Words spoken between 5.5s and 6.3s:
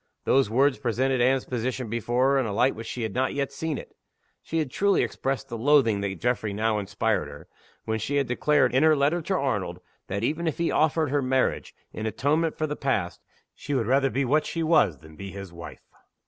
loathing that